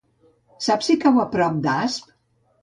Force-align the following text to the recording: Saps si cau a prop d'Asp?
Saps 0.67 0.89
si 0.91 0.95
cau 1.03 1.19
a 1.25 1.27
prop 1.35 1.61
d'Asp? 1.67 2.11